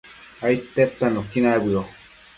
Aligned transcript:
aidtedta 0.47 1.05
nuqui 1.13 1.39
nabëo 1.45 1.81